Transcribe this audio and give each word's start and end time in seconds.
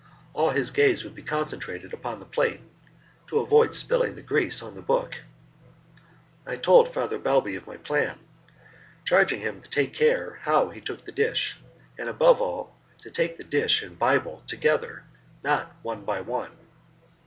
All 0.33 0.49
his 0.49 0.71
gaze 0.71 1.03
would 1.03 1.13
be 1.13 1.21
concentrated 1.21 1.93
upon 1.93 2.17
the 2.19 2.25
plate, 2.25 2.61
to 3.27 3.37
avoid 3.37 3.75
spilling 3.75 4.15
the 4.15 4.23
grease 4.23 4.63
on 4.63 4.73
the 4.73 4.81
book. 4.81 5.17
I 6.43 6.55
told 6.57 6.91
Father 6.91 7.19
Balbi 7.19 7.55
of 7.55 7.67
my 7.67 7.77
plan, 7.77 8.17
charging 9.05 9.41
him 9.41 9.61
to 9.61 9.69
take 9.69 9.93
care 9.93 10.39
how 10.41 10.69
he 10.69 10.81
took 10.81 11.05
the 11.05 11.11
dish, 11.11 11.59
and 11.99 12.09
above 12.09 12.41
all 12.41 12.75
to 13.03 13.11
take 13.11 13.47
dish 13.51 13.83
and 13.83 13.99
Bible 13.99 14.41
together, 14.47 15.03
and 15.03 15.43
not 15.43 15.75
one 15.83 16.03
by 16.03 16.21
one. 16.21 16.57